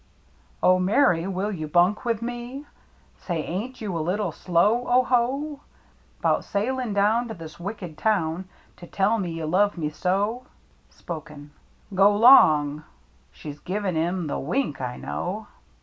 [0.63, 2.61] "Oh, Mary, will you bunk with me?
[3.21, 5.59] •«Say, ain't you a little slow, O ho!
[6.23, 10.47] 'Bout sailin' down To this wicked town To tell me you love me so?"
[10.89, 11.51] (Spoken)
[11.93, 12.83] GO 'LONG!
[13.31, 15.45] She's pvin' 'im the wink, I know.